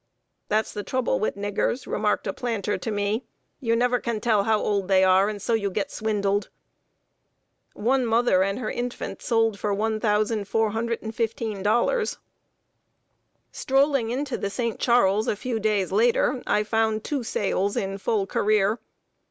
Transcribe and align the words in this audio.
"That's 0.47 0.73
the 0.73 0.81
trouble 0.81 1.19
with 1.19 1.35
niggers," 1.35 1.85
remarked 1.85 2.25
a 2.25 2.33
planter 2.33 2.75
to 2.75 2.89
me; 2.89 3.23
"you 3.59 3.75
never 3.75 3.99
can 3.99 4.19
tell 4.19 4.45
how 4.45 4.59
old 4.59 4.87
they 4.87 5.03
are, 5.03 5.29
and 5.29 5.39
so 5.39 5.53
you 5.53 5.69
get 5.69 5.91
swindled." 5.91 6.49
One 7.73 8.07
mother 8.07 8.41
and 8.41 8.57
her 8.57 8.71
infant 8.71 9.21
sold 9.21 9.59
for 9.59 9.75
$1,415. 9.75 12.17
Strolling 13.51 14.09
into 14.09 14.37
the 14.39 14.49
St. 14.49 14.79
Charles, 14.79 15.27
a 15.27 15.35
few 15.35 15.59
days 15.59 15.91
later, 15.91 16.41
I 16.47 16.63
found 16.63 17.03
two 17.03 17.21
sales 17.21 17.77
in 17.77 17.99
full 17.99 18.25
career. 18.25 18.79